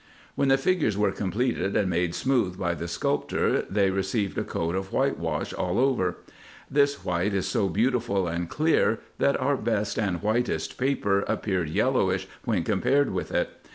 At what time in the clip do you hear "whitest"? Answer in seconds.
10.23-10.79